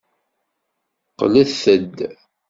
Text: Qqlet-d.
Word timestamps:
Qqlet-d. 1.11 1.97